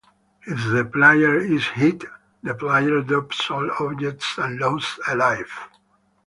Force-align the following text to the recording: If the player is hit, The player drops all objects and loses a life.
If 0.47 0.71
the 0.73 0.83
player 0.85 1.37
is 1.37 1.63
hit, 1.67 2.05
The 2.41 2.55
player 2.55 3.01
drops 3.03 3.51
all 3.51 3.69
objects 3.81 4.35
and 4.39 4.59
loses 4.59 4.97
a 5.07 5.15
life. 5.15 5.69